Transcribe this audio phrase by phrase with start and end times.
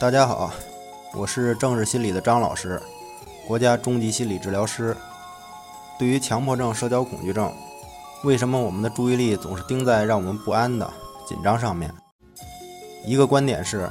[0.00, 0.52] 大家好，
[1.12, 2.80] 我是正视心理的张老师，
[3.48, 4.96] 国家中级心理治疗师。
[5.98, 7.52] 对于强迫症、社交恐惧症，
[8.22, 10.88] 为什么我们的注意力总是盯在让我们不安的
[11.26, 11.92] 紧张上面？
[13.04, 13.90] 一个观点是，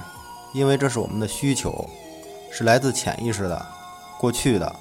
[0.53, 1.89] 因为这是我们的需求，
[2.49, 3.65] 是来自潜意识的、
[4.17, 4.73] 过去的，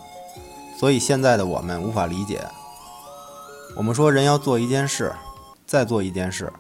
[0.79, 2.41] 所以现在的我们无法理解。
[3.77, 5.13] 我们说人要做一件事，
[5.67, 6.53] 再做一件事，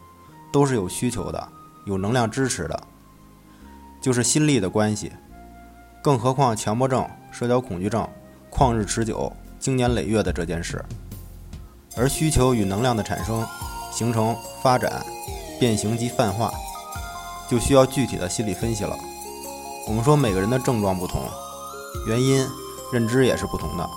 [0.52, 1.48] 都是有需求的，
[1.84, 2.82] 有能量支持的。
[4.06, 5.10] 就是心力的关系，
[6.00, 8.08] 更何况强迫症、社交恐惧症
[8.52, 10.80] 旷日持久、经年累月的这件事，
[11.96, 13.44] 而需求与能量的产生、
[13.90, 15.04] 形成、发展、
[15.58, 16.52] 变形及泛化，
[17.50, 18.96] 就需要具体的心理分析了。
[19.88, 21.22] 我们说每个人的症状不同，
[22.06, 22.46] 原因、
[22.92, 23.90] 认知也是不同的，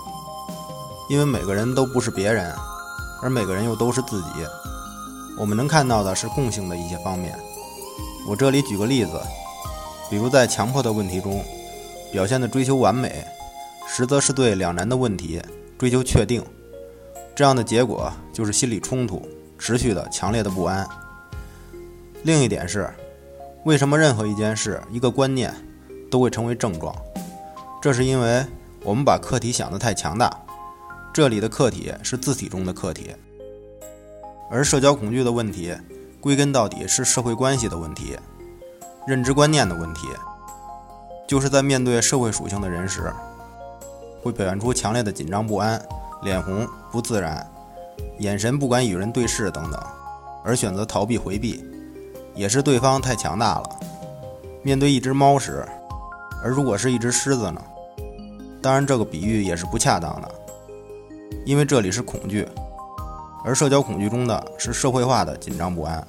[1.08, 2.52] 因为每个人都不是别人，
[3.22, 4.28] 而每个人又都是自己。
[5.38, 7.38] 我们能看到的是共性的一些方面。
[8.26, 9.12] 我这里举个例子。
[10.10, 11.40] 比如在强迫的问题中，
[12.10, 13.24] 表现的追求完美，
[13.86, 15.40] 实则是对两难的问题
[15.78, 16.44] 追求确定，
[17.32, 19.22] 这样的结果就是心理冲突，
[19.56, 20.84] 持续的强烈的不安。
[22.24, 22.90] 另一点是，
[23.64, 25.54] 为什么任何一件事、一个观念
[26.10, 26.92] 都会成为症状？
[27.80, 28.44] 这是因为
[28.82, 30.28] 我们把客体想得太强大，
[31.14, 33.12] 这里的客体是字体中的客体，
[34.50, 35.72] 而社交恐惧的问题，
[36.20, 38.18] 归根到底是社会关系的问题。
[39.06, 40.08] 认知观念的问题，
[41.26, 43.12] 就是在面对社会属性的人时，
[44.22, 45.82] 会表现出强烈的紧张不安、
[46.22, 47.44] 脸红、不自然、
[48.18, 49.80] 眼神不敢与人对视等等，
[50.44, 51.64] 而选择逃避回避，
[52.34, 53.70] 也是对方太强大了。
[54.62, 55.66] 面对一只猫时，
[56.44, 57.62] 而如果是一只狮子呢？
[58.62, 60.30] 当然，这个比喻也是不恰当的，
[61.46, 62.46] 因为这里是恐惧，
[63.42, 66.06] 而社交恐惧中的是社会化的紧张不安。